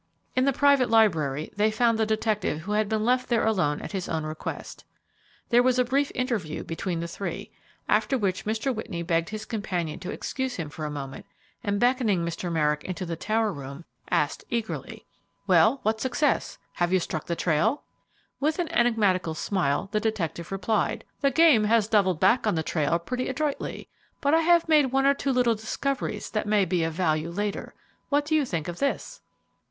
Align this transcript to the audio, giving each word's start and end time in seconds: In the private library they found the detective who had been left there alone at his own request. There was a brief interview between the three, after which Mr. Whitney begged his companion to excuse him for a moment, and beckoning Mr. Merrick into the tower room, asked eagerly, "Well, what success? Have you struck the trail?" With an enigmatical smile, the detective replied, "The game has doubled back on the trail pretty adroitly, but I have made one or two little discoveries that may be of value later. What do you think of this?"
In 0.35 0.45
the 0.45 0.51
private 0.51 0.89
library 0.89 1.51
they 1.57 1.69
found 1.69 1.99
the 1.99 2.07
detective 2.07 2.61
who 2.61 2.71
had 2.71 2.89
been 2.89 3.05
left 3.05 3.29
there 3.29 3.45
alone 3.45 3.79
at 3.83 3.91
his 3.91 4.09
own 4.09 4.23
request. 4.25 4.83
There 5.49 5.61
was 5.61 5.77
a 5.77 5.85
brief 5.85 6.11
interview 6.15 6.63
between 6.63 7.01
the 7.01 7.07
three, 7.07 7.51
after 7.87 8.17
which 8.17 8.43
Mr. 8.43 8.73
Whitney 8.73 9.03
begged 9.03 9.29
his 9.29 9.45
companion 9.45 9.99
to 9.99 10.09
excuse 10.09 10.55
him 10.55 10.69
for 10.71 10.85
a 10.85 10.89
moment, 10.89 11.27
and 11.63 11.79
beckoning 11.79 12.25
Mr. 12.25 12.51
Merrick 12.51 12.83
into 12.83 13.05
the 13.05 13.15
tower 13.15 13.53
room, 13.53 13.85
asked 14.09 14.43
eagerly, 14.49 15.05
"Well, 15.45 15.81
what 15.83 16.01
success? 16.01 16.57
Have 16.77 16.91
you 16.91 16.99
struck 16.99 17.27
the 17.27 17.35
trail?" 17.35 17.83
With 18.39 18.57
an 18.57 18.69
enigmatical 18.71 19.35
smile, 19.35 19.87
the 19.91 19.99
detective 19.99 20.51
replied, 20.51 21.03
"The 21.19 21.29
game 21.29 21.65
has 21.65 21.87
doubled 21.87 22.19
back 22.19 22.47
on 22.47 22.55
the 22.55 22.63
trail 22.63 22.97
pretty 22.97 23.29
adroitly, 23.29 23.87
but 24.19 24.33
I 24.33 24.39
have 24.41 24.67
made 24.67 24.87
one 24.91 25.05
or 25.05 25.13
two 25.13 25.31
little 25.31 25.53
discoveries 25.53 26.31
that 26.31 26.47
may 26.47 26.65
be 26.65 26.83
of 26.83 26.93
value 26.93 27.29
later. 27.29 27.75
What 28.09 28.25
do 28.25 28.33
you 28.33 28.45
think 28.45 28.67
of 28.67 28.79
this?" 28.79 29.21